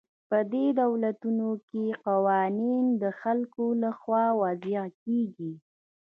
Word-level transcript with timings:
په 0.29 0.37
دې 0.53 0.65
دولتونو 0.81 1.49
کې 1.69 1.85
قوانین 2.07 2.83
د 3.01 3.03
خلکو 3.21 3.65
له 3.81 3.91
خوا 3.99 4.25
وضع 4.41 4.83
کیږي. 5.03 5.53